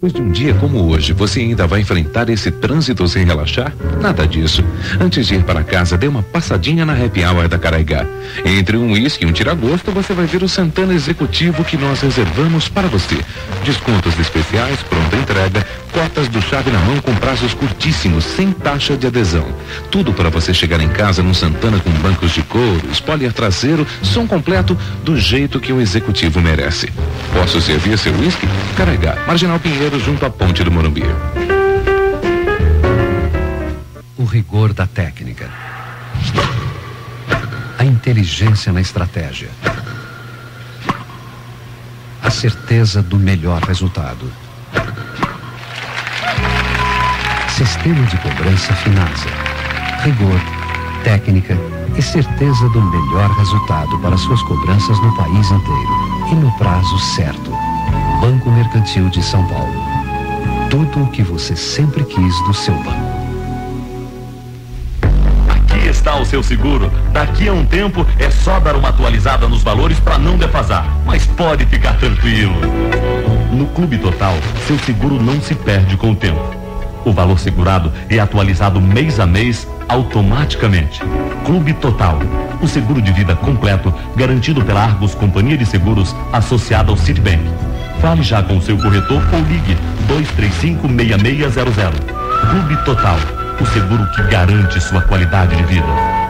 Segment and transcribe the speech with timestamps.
[0.00, 3.74] Depois de um dia como hoje, você ainda vai enfrentar esse trânsito sem relaxar?
[4.00, 4.62] Nada disso.
[5.00, 8.06] Antes de ir para casa, dê uma passadinha na Happy Hour da Caraigá.
[8.44, 12.68] Entre um uísque e um tiragosto, você vai ver o Santana Executivo que nós reservamos
[12.68, 13.16] para você.
[13.64, 19.08] Descontos especiais, pronta entrega, cotas do chave na mão com prazos curtíssimos, sem taxa de
[19.08, 19.48] adesão.
[19.90, 24.28] Tudo para você chegar em casa num Santana com bancos de couro, spoiler traseiro, som
[24.28, 26.88] completo, do jeito que o executivo merece.
[27.32, 28.46] Posso servir seu uísque?
[28.76, 31.02] Caraigá, Marginal Pinheiro junto à ponte do Morumbi.
[34.18, 35.48] O rigor da técnica.
[37.78, 39.48] A inteligência na estratégia.
[42.22, 44.30] A certeza do melhor resultado.
[47.56, 49.30] Sistema de cobrança Finasa.
[50.02, 50.40] Rigor,
[51.02, 51.56] técnica
[51.96, 57.67] e certeza do melhor resultado para suas cobranças no país inteiro e no prazo certo.
[58.20, 59.72] Banco Mercantil de São Paulo.
[60.68, 63.18] Tudo o que você sempre quis do seu banco.
[65.48, 66.90] Aqui está o seu seguro.
[67.12, 70.84] Daqui a um tempo é só dar uma atualizada nos valores para não defasar.
[71.06, 72.54] Mas pode ficar tranquilo.
[73.52, 74.34] No Clube Total,
[74.66, 76.40] seu seguro não se perde com o tempo.
[77.04, 81.00] O valor segurado é atualizado mês a mês automaticamente.
[81.46, 82.18] Clube Total,
[82.60, 87.67] o seguro de vida completo garantido pela Argos Companhia de Seguros associada ao Citibank.
[88.00, 89.76] Fale já com seu corretor ou ligue
[90.08, 91.92] 235-6600.
[92.50, 93.18] Clube Total,
[93.60, 96.27] o seguro que garante sua qualidade de vida.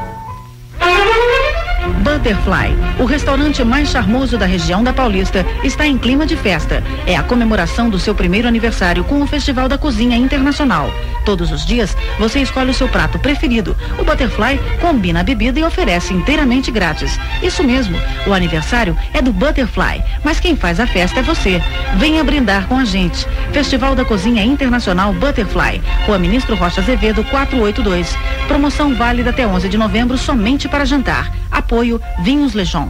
[2.19, 6.83] Butterfly, o restaurante mais charmoso da região da Paulista, está em clima de festa.
[7.07, 10.93] É a comemoração do seu primeiro aniversário com o Festival da Cozinha Internacional.
[11.25, 13.77] Todos os dias, você escolhe o seu prato preferido.
[13.97, 17.17] O Butterfly combina a bebida e oferece inteiramente grátis.
[17.41, 17.97] Isso mesmo,
[18.27, 21.63] o aniversário é do Butterfly, mas quem faz a festa é você.
[21.99, 23.29] Venha brindar com a gente.
[23.53, 28.13] Festival da Cozinha Internacional Butterfly, Rua Ministro Rocha Azevedo 482.
[28.49, 31.38] Promoção válida até 11 de novembro somente para jantar.
[31.51, 32.89] Apoio Vinhos Lejon.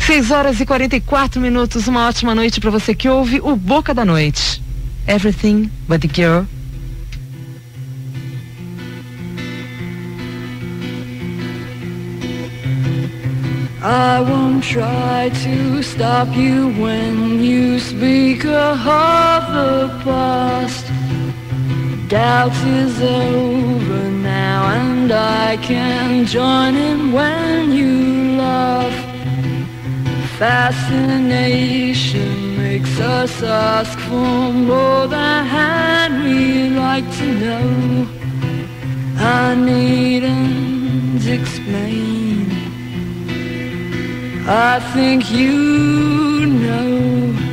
[0.00, 1.86] 6 horas e 44 minutos.
[1.86, 4.62] Uma ótima noite para você que ouve o Boca da Noite.
[5.06, 6.46] Everything but the girl.
[13.80, 20.17] I won't try to stop you when you speak of the past.
[22.08, 28.94] Doubt is over now and I can join in when you laugh.
[30.38, 38.08] Fascination makes us ask for more than we like to know.
[39.18, 42.50] I needn't explain.
[44.48, 47.47] I think you know.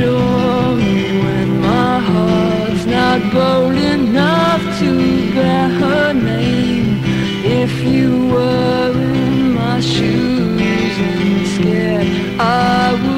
[0.00, 7.00] Reassure me when my heart's not bold enough to bear her name.
[7.44, 13.09] If you were in my shoes and scared, I would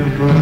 [0.00, 0.40] levando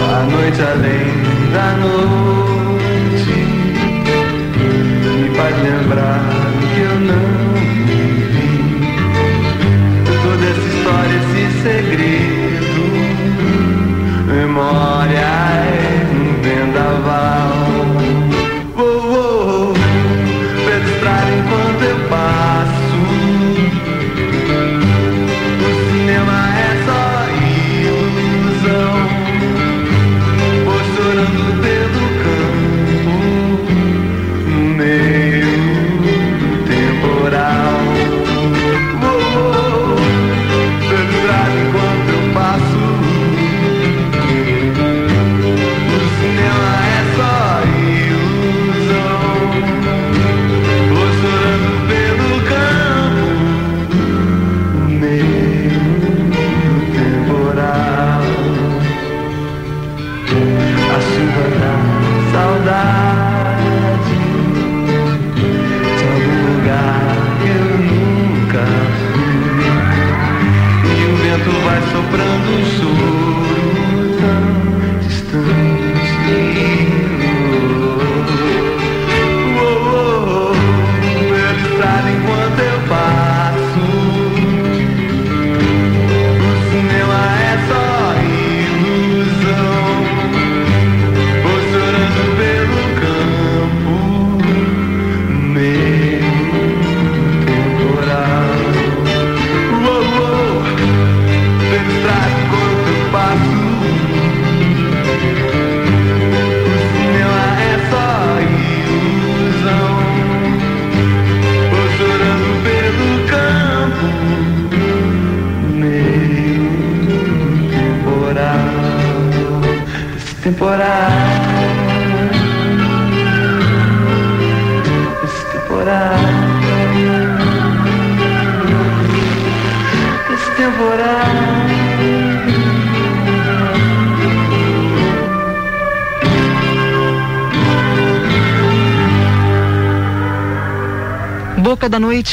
[0.00, 2.13] a noite além da noite.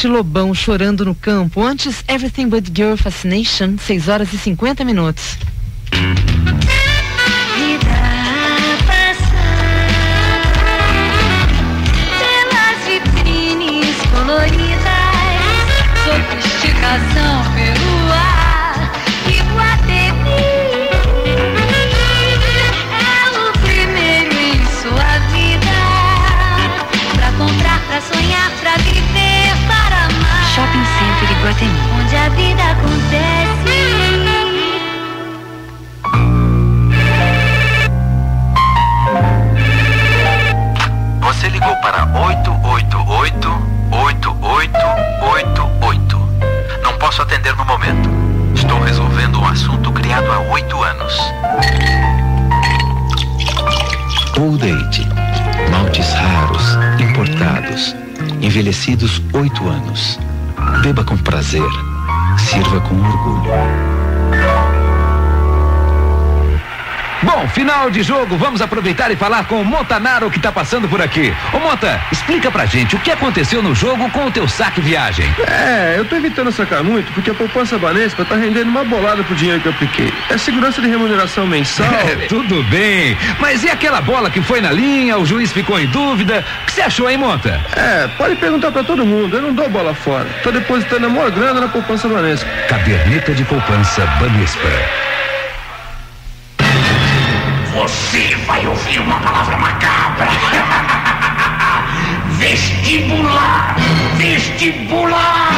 [0.02, 1.62] Noite, Lobão chorando no campo.
[1.62, 5.38] Antes, Everything But Girl Fascination, 6 horas e 50 minutos.
[41.42, 42.06] Você ligou para
[43.90, 46.84] 888-8888.
[46.84, 48.08] Não posso atender no momento.
[48.54, 51.20] Estou resolvendo um assunto criado há oito anos.
[54.40, 55.10] Old Date.
[55.72, 57.96] Maltes raros, importados,
[58.40, 60.20] envelhecidos oito anos.
[60.84, 61.68] Beba com prazer,
[62.38, 63.50] sirva com orgulho.
[67.24, 71.00] Bom, final de jogo, vamos aproveitar e falar com o Montanaro que tá passando por
[71.02, 71.34] aqui.
[71.54, 75.26] Ô Monta, explica pra gente o que aconteceu no jogo com o teu saque viagem.
[75.48, 79.36] É, eu tô evitando sacar muito porque a poupança Banespa tá rendendo uma bolada pro
[79.36, 80.12] dinheiro que eu apliquei.
[80.30, 81.92] É segurança de remuneração mensal.
[82.02, 85.86] É, tudo bem, mas e aquela bola que foi na linha, o juiz ficou em
[85.88, 86.44] dúvida?
[86.64, 87.62] O que você achou, hein, Monta?
[87.76, 90.28] É, pode perguntar pra todo mundo, eu não dou bola fora.
[90.42, 92.50] Tô depositando a maior grana na poupança Banespa.
[92.68, 95.11] Caderneta de poupança Banespa.
[97.92, 100.28] Você vai ouvir uma palavra macabra.
[102.40, 103.76] Vestibular!
[104.18, 105.52] Vestibular!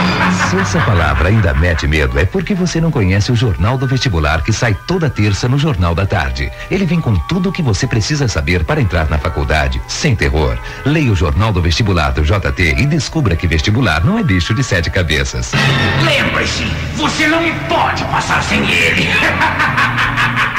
[0.49, 4.41] Se essa palavra ainda mete medo, é porque você não conhece o Jornal do Vestibular
[4.41, 6.51] que sai toda terça no Jornal da Tarde.
[6.71, 10.57] Ele vem com tudo o que você precisa saber para entrar na faculdade, sem terror.
[10.85, 14.63] Leia o Jornal do Vestibular do JT e descubra que vestibular não é bicho de
[14.63, 15.51] sete cabeças.
[16.03, 19.07] Lembre-se, você não pode passar sem ele.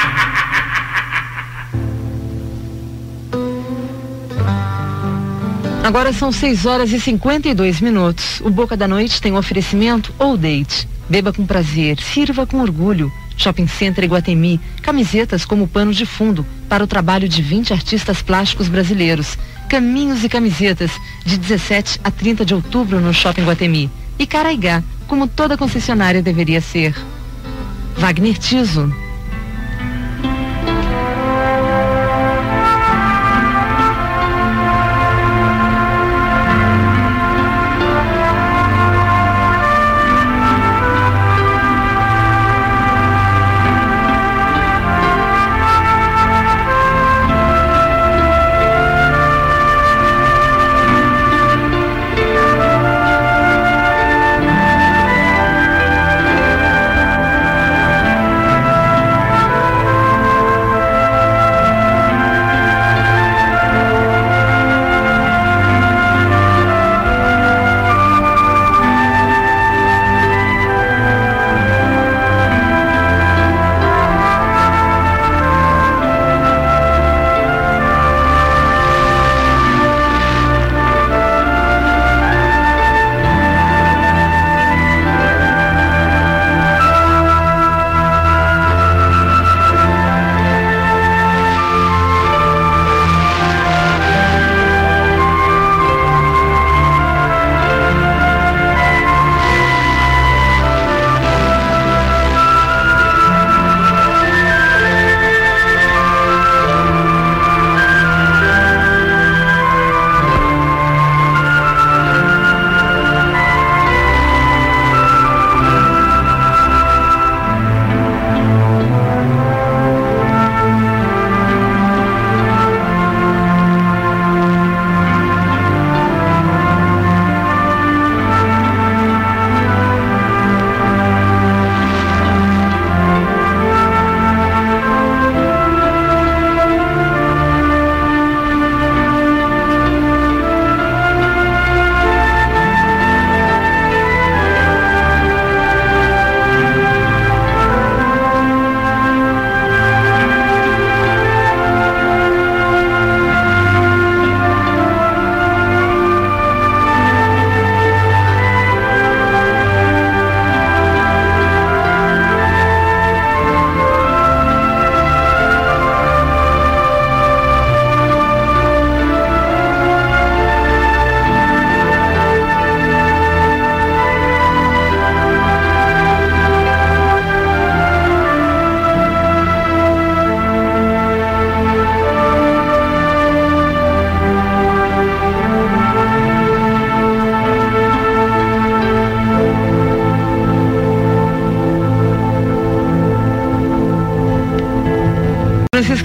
[5.85, 8.41] Agora são 6 horas e 52 minutos.
[8.41, 10.89] O Boca da Noite tem um oferecimento ou date.
[11.11, 13.13] Beba com prazer, sirva com orgulho.
[13.37, 18.67] Shopping Center Iguatemi, camisetas como pano de fundo para o trabalho de 20 artistas plásticos
[18.67, 19.37] brasileiros.
[19.69, 20.91] Caminhos e camisetas
[21.23, 23.91] de 17 a 30 de outubro no Shopping Iguatemi.
[24.19, 26.95] E Caraigá, como toda concessionária deveria ser.
[27.99, 29.04] Wagner Tiso.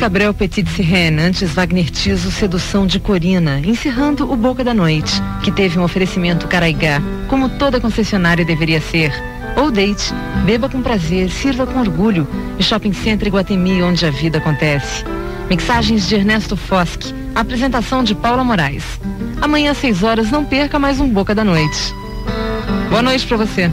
[0.10, 5.52] Cabrel Petit Sirene, antes Wagner Tiso, Sedução de Corina, encerrando o Boca da Noite, que
[5.52, 9.14] teve um oferecimento Caraigá, como toda concessionária deveria ser.
[9.56, 10.12] Ou date,
[10.48, 15.06] beba com prazer, sirva com orgulho, e Shopping Center Iguatemi, onde a vida acontece.
[15.48, 19.00] Mixagens de Ernesto Foschi, apresentação de Paula Moraes.
[19.40, 21.94] Amanhã às 6 horas não perca mais um Boca da Noite.
[22.90, 23.72] Boa noite para você.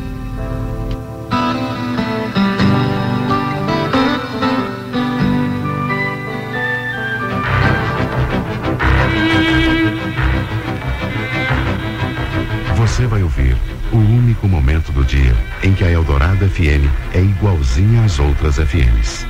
[12.97, 13.55] Você vai ouvir
[13.93, 19.27] o único momento do dia em que a Eldorado FM é igualzinha às outras FMs.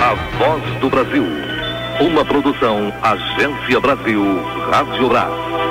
[0.00, 1.26] A Voz do Brasil.
[1.98, 4.22] Uma produção Agência Brasil
[4.70, 5.65] Rádio Brás.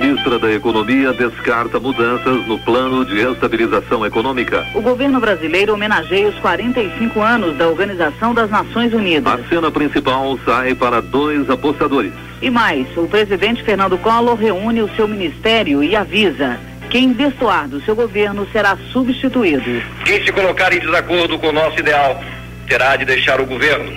[0.00, 4.66] Ministra da Economia descarta mudanças no plano de estabilização econômica.
[4.74, 9.32] O governo brasileiro homenageia os 45 anos da Organização das Nações Unidas.
[9.32, 12.12] A cena principal sai para dois apostadores.
[12.42, 16.60] E mais, o presidente Fernando Collor reúne o seu ministério e avisa:
[16.90, 19.82] quem destoar do seu governo será substituído.
[20.04, 22.22] Quem se colocar em desacordo com o nosso ideal
[22.68, 23.90] terá de deixar o governo.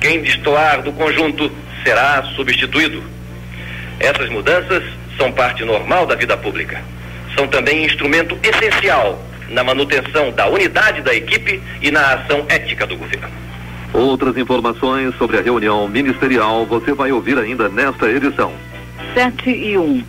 [0.00, 1.50] Quem destoar do conjunto
[1.82, 3.02] será substituído.
[3.98, 4.82] Essas mudanças
[5.16, 6.82] são parte normal da vida pública.
[7.34, 12.96] São também instrumento essencial na manutenção da unidade da equipe e na ação ética do
[12.96, 13.28] governo.
[13.92, 18.52] Outras informações sobre a reunião ministerial você vai ouvir ainda nesta edição.
[19.14, 20.04] 7 e 1.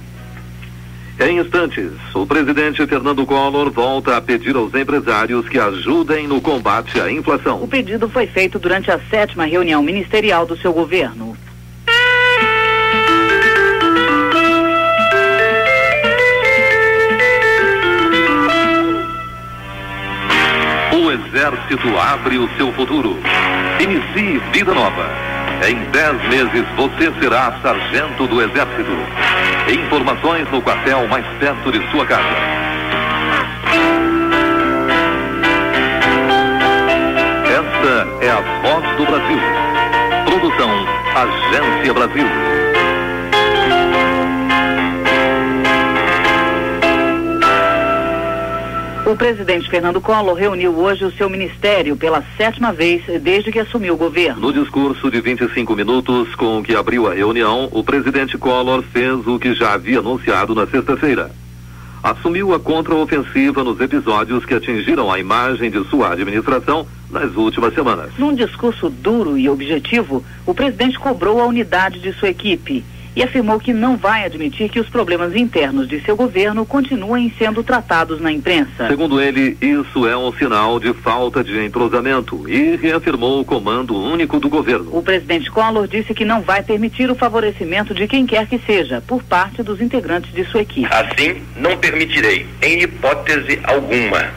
[1.20, 7.00] Em instantes, o presidente Fernando Collor volta a pedir aos empresários que ajudem no combate
[7.00, 7.62] à inflação.
[7.62, 11.38] O pedido foi feito durante a sétima reunião ministerial do seu governo.
[21.70, 23.18] Exército abre o seu futuro.
[23.80, 25.10] Inicie vida nova.
[25.68, 28.92] Em 10 meses você será sargento do Exército.
[29.72, 32.24] Informações no quartel mais perto de sua casa.
[37.46, 39.40] Esta é a voz do Brasil.
[40.26, 40.70] Produção
[41.16, 42.53] Agência Brasil.
[49.14, 53.94] O presidente Fernando Collor reuniu hoje o seu ministério pela sétima vez desde que assumiu
[53.94, 54.42] o governo.
[54.42, 59.38] No discurso de 25 minutos com que abriu a reunião, o presidente Collor fez o
[59.38, 61.30] que já havia anunciado na sexta-feira.
[62.02, 68.10] Assumiu a contraofensiva nos episódios que atingiram a imagem de sua administração nas últimas semanas.
[68.18, 72.84] Num discurso duro e objetivo, o presidente cobrou a unidade de sua equipe
[73.16, 77.64] e afirmou que não vai admitir que os problemas internos de seu governo continuem sendo
[77.64, 78.88] tratados na imprensa.
[78.88, 84.40] Segundo ele, isso é um sinal de falta de entrosamento e reafirmou o comando único
[84.40, 84.90] do governo.
[84.96, 89.02] O presidente Collor disse que não vai permitir o favorecimento de quem quer que seja
[89.02, 90.88] por parte dos integrantes de sua equipe.
[90.92, 94.32] Assim, não permitirei, em hipótese alguma,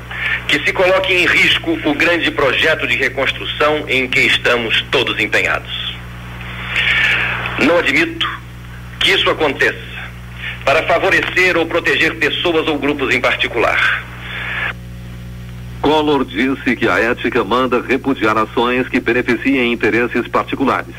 [0.48, 5.96] que se coloque em risco o grande projeto de reconstrução em que estamos todos empenhados.
[7.58, 8.35] Não admito
[9.00, 9.96] que isso aconteça
[10.64, 14.04] para favorecer ou proteger pessoas ou grupos em particular.
[15.80, 20.94] Collor disse que a ética manda repudiar ações que beneficiem interesses particulares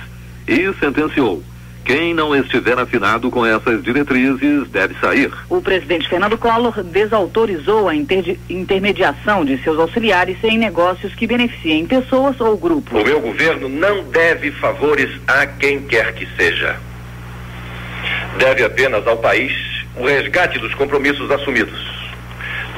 [0.47, 1.43] e sentenciou.
[1.83, 5.31] Quem não estiver afinado com essas diretrizes deve sair.
[5.49, 11.85] O presidente Fernando Collor desautorizou a inter intermediação de seus auxiliares em negócios que beneficiem
[11.85, 13.01] pessoas ou grupos.
[13.01, 16.77] O meu governo não deve favores a quem quer que seja
[18.37, 19.51] deve apenas ao país
[19.95, 21.79] o resgate dos compromissos assumidos,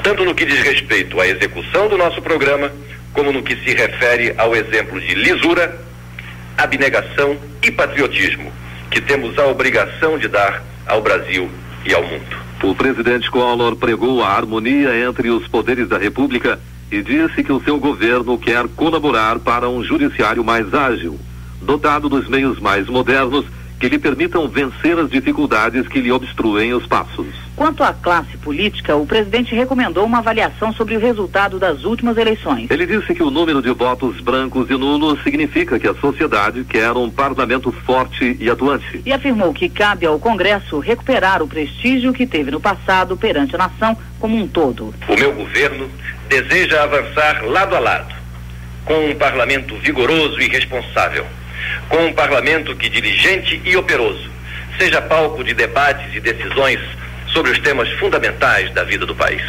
[0.02, 2.72] tanto no que diz respeito à execução do nosso programa,
[3.12, 5.78] como no que se refere ao exemplo de lisura,
[6.56, 8.52] abnegação e patriotismo
[8.90, 11.48] que temos a obrigação de dar ao Brasil
[11.84, 12.36] e ao mundo.
[12.62, 16.58] O presidente Collor pregou a harmonia entre os poderes da República
[16.90, 21.18] e disse que o seu governo quer colaborar para um judiciário mais ágil,
[21.62, 23.46] dotado dos meios mais modernos
[23.80, 27.26] que lhe permitam vencer as dificuldades que lhe obstruem os passos.
[27.56, 32.70] Quanto à classe política, o presidente recomendou uma avaliação sobre o resultado das últimas eleições.
[32.70, 36.92] Ele disse que o número de votos brancos e nulos significa que a sociedade quer
[36.92, 39.02] um parlamento forte e atuante.
[39.04, 43.58] E afirmou que cabe ao Congresso recuperar o prestígio que teve no passado perante a
[43.58, 44.94] nação como um todo.
[45.08, 45.88] O meu governo
[46.28, 48.14] deseja avançar lado a lado,
[48.84, 51.26] com um parlamento vigoroso e responsável,
[51.88, 54.30] com um parlamento que diligente e operoso
[54.78, 56.80] seja palco de debates e decisões
[57.28, 59.42] sobre os temas fundamentais da vida do país.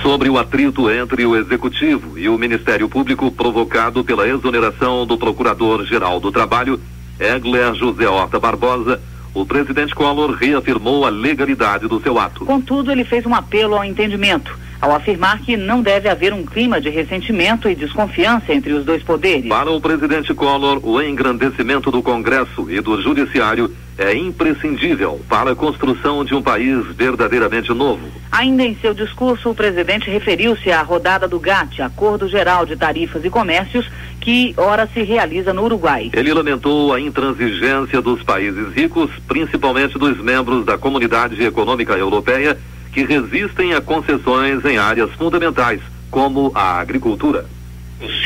[0.00, 6.18] Sobre o atrito entre o Executivo e o Ministério Público provocado pela exoneração do Procurador-Geral
[6.18, 6.80] do Trabalho,
[7.20, 9.00] Egler José Horta Barbosa,
[9.34, 12.44] o presidente Collor reafirmou a legalidade do seu ato.
[12.44, 16.80] Contudo, ele fez um apelo ao entendimento, ao afirmar que não deve haver um clima
[16.80, 19.48] de ressentimento e desconfiança entre os dois poderes.
[19.48, 25.56] Para o presidente Collor, o engrandecimento do Congresso e do Judiciário é imprescindível para a
[25.56, 28.06] construção de um país verdadeiramente novo.
[28.30, 33.24] Ainda em seu discurso, o presidente referiu-se à rodada do GATT, Acordo Geral de Tarifas
[33.24, 33.88] e Comércios,
[34.20, 36.10] que ora se realiza no Uruguai.
[36.12, 42.56] Ele lamentou a intransigência dos países ricos, principalmente dos membros da Comunidade Econômica Europeia,
[42.92, 47.46] que resistem a concessões em áreas fundamentais, como a agricultura.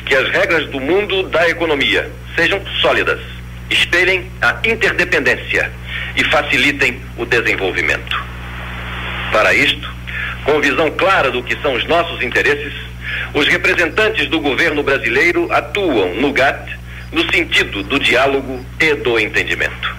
[0.04, 3.20] Que as regras do mundo da economia sejam sólidas,
[3.70, 5.70] espelhem a interdependência
[6.16, 8.24] e facilitem o desenvolvimento.
[9.32, 9.94] Para isto,
[10.44, 12.72] com visão clara do que são os nossos interesses,
[13.34, 16.76] os representantes do governo brasileiro atuam no GATT
[17.12, 19.94] no sentido do diálogo e do entendimento.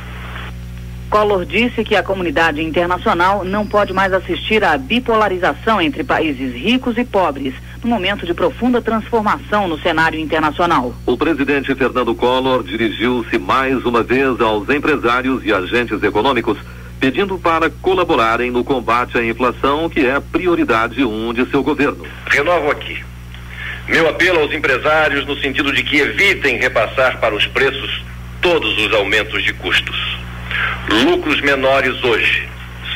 [1.09, 6.97] Collor disse que a comunidade internacional não pode mais assistir à bipolarização entre países ricos
[6.97, 7.53] e pobres,
[7.87, 10.93] momento de profunda transformação no cenário internacional.
[11.05, 16.57] O presidente Fernando Collor dirigiu-se mais uma vez aos empresários e agentes econômicos,
[16.99, 22.05] pedindo para colaborarem no combate à inflação, que é prioridade um de seu governo.
[22.27, 23.07] Renovo aqui
[23.87, 28.03] meu apelo aos empresários no sentido de que evitem repassar para os preços
[28.41, 30.17] todos os aumentos de custos.
[31.05, 32.47] Lucros menores hoje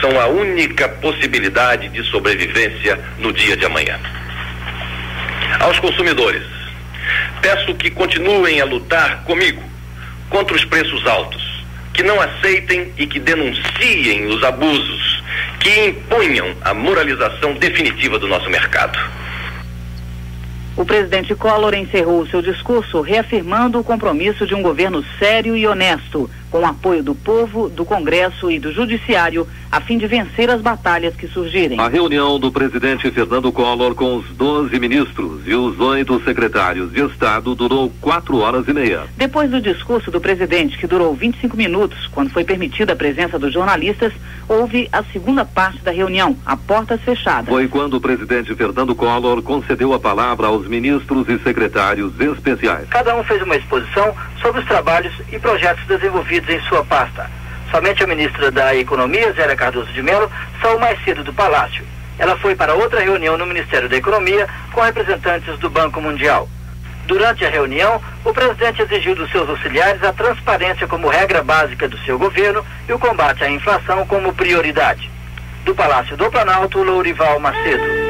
[0.01, 3.97] são a única possibilidade de sobrevivência no dia de amanhã.
[5.59, 6.43] Aos consumidores,
[7.41, 9.61] peço que continuem a lutar comigo
[10.29, 11.41] contra os preços altos,
[11.93, 15.23] que não aceitem e que denunciem os abusos,
[15.59, 18.97] que impunham a moralização definitiva do nosso mercado.
[20.75, 26.29] O presidente Collor encerrou seu discurso reafirmando o compromisso de um governo sério e honesto,
[26.51, 30.61] com o apoio do povo, do Congresso e do Judiciário, a fim de vencer as
[30.61, 31.79] batalhas que surgirem.
[31.79, 37.01] A reunião do presidente Fernando Collor com os 12 ministros e os oito secretários de
[37.05, 39.03] Estado durou quatro horas e meia.
[39.15, 43.53] Depois do discurso do presidente, que durou 25 minutos, quando foi permitida a presença dos
[43.53, 44.11] jornalistas,
[44.49, 47.47] houve a segunda parte da reunião, a portas fechadas.
[47.47, 52.89] Foi quando o presidente Fernando Collor concedeu a palavra aos ministros e secretários especiais.
[52.89, 57.29] Cada um fez uma exposição sobre os trabalhos e projetos desenvolvidos em sua pasta.
[57.69, 60.29] Somente a ministra da Economia, Zélia Cardoso de Mello,
[60.61, 61.85] saiu mais cedo do palácio.
[62.19, 66.47] Ela foi para outra reunião no Ministério da Economia com representantes do Banco Mundial.
[67.05, 71.97] Durante a reunião, o presidente exigiu dos seus auxiliares a transparência como regra básica do
[71.99, 75.09] seu governo e o combate à inflação como prioridade.
[75.65, 78.00] Do Palácio do Planalto, Lourival Macedo.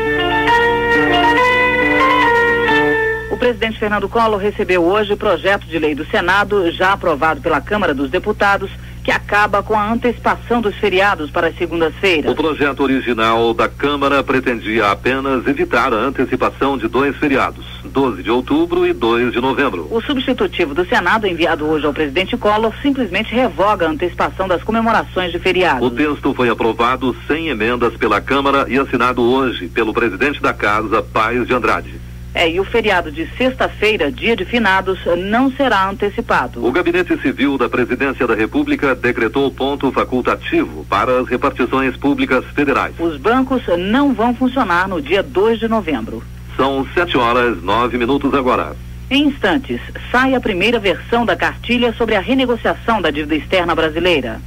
[3.31, 7.61] O presidente Fernando Collor recebeu hoje o projeto de lei do Senado, já aprovado pela
[7.61, 8.69] Câmara dos Deputados,
[9.05, 12.29] que acaba com a antecipação dos feriados para segundas-feiras.
[12.29, 18.29] O projeto original da Câmara pretendia apenas evitar a antecipação de dois feriados, 12 de
[18.29, 19.87] outubro e 2 de novembro.
[19.89, 25.31] O substitutivo do Senado, enviado hoje ao presidente Collor, simplesmente revoga a antecipação das comemorações
[25.31, 25.87] de feriados.
[25.87, 31.01] O texto foi aprovado sem emendas pela Câmara e assinado hoje pelo presidente da Casa,
[31.01, 32.10] Paes de Andrade.
[32.33, 36.65] É, e o feriado de sexta-feira, dia de finados, não será antecipado.
[36.65, 42.95] O Gabinete Civil da Presidência da República decretou ponto facultativo para as repartições públicas federais.
[42.97, 46.23] Os bancos não vão funcionar no dia 2 de novembro.
[46.55, 48.75] São sete horas nove minutos agora.
[49.09, 54.39] Em instantes, sai a primeira versão da cartilha sobre a renegociação da dívida externa brasileira.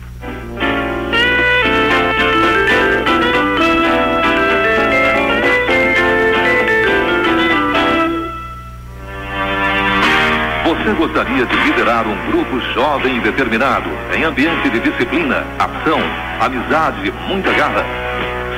[10.84, 15.98] Você gostaria de liderar um grupo jovem e determinado, em ambiente de disciplina, ação,
[16.38, 17.86] amizade e muita garra?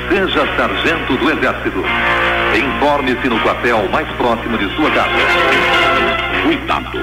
[0.08, 1.84] Seja sargento do Exército.
[2.52, 5.14] Informe-se no quartel mais próximo de sua casa.
[6.42, 6.98] Cuidado!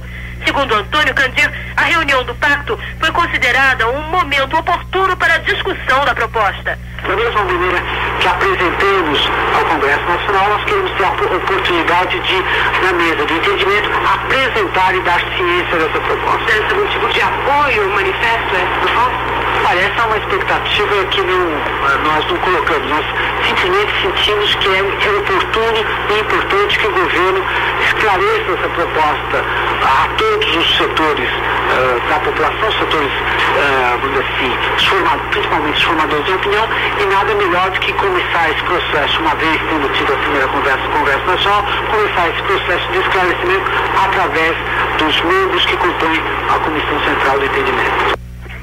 [0.47, 6.05] Segundo Antônio Candir, a reunião do pacto foi considerada um momento oportuno para a discussão
[6.05, 6.79] da proposta.
[7.05, 7.83] Da mesma maneira
[8.21, 12.35] que apresentamos ao Congresso Nacional, nós queremos ter a oportunidade de,
[12.81, 16.45] na mesa de entendimento, apresentar e dar ciência dessa proposta.
[16.45, 19.37] Deve algum tipo de apoio, manifesto a essa proposta?
[19.69, 21.43] Olha, essa é uma expectativa que não,
[22.05, 22.89] nós não colocamos.
[22.89, 23.05] Nós
[23.45, 27.45] simplesmente sentimos que é, é oportuno e importante que o governo
[27.83, 29.43] esclareça essa proposta
[29.83, 34.51] a todos os setores uh, da população, setores, uh, vamos dizer assim,
[35.31, 36.67] principalmente os formadores de opinião,
[36.99, 40.87] e nada melhor do que começar esse processo, uma vez tendo tido a primeira conversa
[40.87, 43.71] Congresso Nacional, começar esse processo de esclarecimento
[44.03, 44.55] através
[44.97, 48.16] dos membros que compõem a Comissão Central do Entendimento.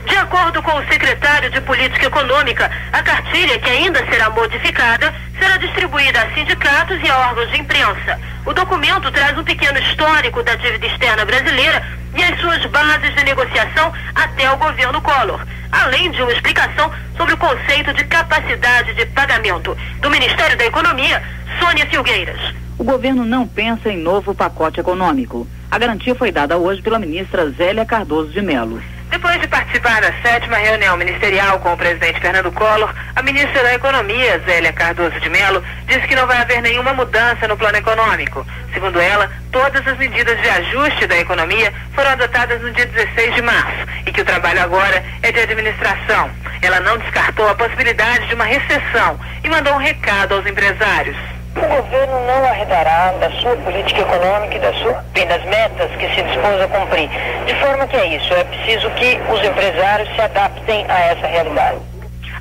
[0.07, 5.57] De acordo com o secretário de Política Econômica, a cartilha, que ainda será modificada, será
[5.57, 8.21] distribuída a sindicatos e a órgãos de imprensa.
[8.45, 11.83] O documento traz um pequeno histórico da dívida externa brasileira
[12.15, 15.41] e as suas bases de negociação até o governo Collor,
[15.73, 19.77] além de uma explicação sobre o conceito de capacidade de pagamento.
[20.01, 21.23] Do Ministério da Economia,
[21.59, 22.41] Sônia Filgueiras.
[22.79, 25.47] O governo não pensa em novo pacote econômico.
[25.71, 28.83] A garantia foi dada hoje pela ministra Zélia Cardoso de Mello.
[29.15, 33.73] Depois de participar da sétima reunião ministerial com o presidente Fernando Collor, a ministra da
[33.73, 38.45] Economia, Zélia Cardoso de Mello, disse que não vai haver nenhuma mudança no plano econômico.
[38.73, 43.43] Segundo ela, todas as medidas de ajuste da economia foram adotadas no dia 16 de
[43.43, 46.29] março e que o trabalho agora é de administração.
[46.61, 51.34] Ela não descartou a possibilidade de uma recessão e mandou um recado aos empresários.
[51.57, 56.23] O governo não arredará da sua política econômica e das, suas, das metas que se
[56.23, 57.09] dispôs a cumprir.
[57.47, 61.79] De forma que é isso, é preciso que os empresários se adaptem a essa realidade.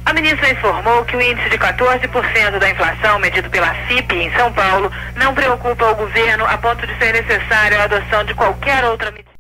[0.06, 4.52] A ministra informou que o índice de 14% da inflação medido pela CIP em São
[4.52, 9.12] Paulo não preocupa o governo a ponto de ser necessário a adoção de qualquer outra
[9.12, 9.33] medida.